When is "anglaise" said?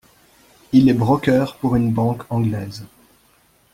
2.31-2.87